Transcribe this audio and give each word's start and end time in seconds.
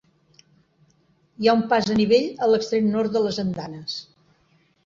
Hi 1.43 1.51
ha 1.51 1.55
un 1.57 1.61
pas 1.73 1.89
a 1.89 1.97
nivell 2.01 2.25
a 2.47 2.49
l'extrem 2.53 2.91
nord 2.97 3.15
de 3.19 3.25
les 3.27 3.41
andanes. 3.45 4.01